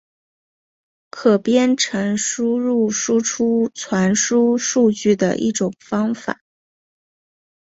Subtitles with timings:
[1.11, 6.39] 可编程输入输出传输数据的一种方法。